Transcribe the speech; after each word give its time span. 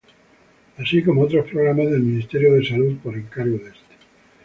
Así 0.79 1.03
como 1.03 1.21
otros 1.21 1.47
programas 1.51 1.91
del 1.91 2.01
Ministerio 2.01 2.53
de 2.55 2.65
Salud, 2.67 2.97
por 3.03 3.13
encargo 3.15 3.59
de 3.59 3.67
este. 3.67 3.95